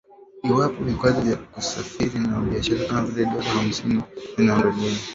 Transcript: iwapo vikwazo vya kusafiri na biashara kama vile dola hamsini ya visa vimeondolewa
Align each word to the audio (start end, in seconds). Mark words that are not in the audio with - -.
iwapo 0.47 0.77
vikwazo 0.87 1.19
vya 1.27 1.37
kusafiri 1.53 2.17
na 2.19 2.37
biashara 2.45 2.85
kama 2.87 3.01
vile 3.07 3.25
dola 3.31 3.49
hamsini 3.53 3.95
ya 3.97 4.01
visa 4.01 4.35
vimeondolewa 4.35 4.97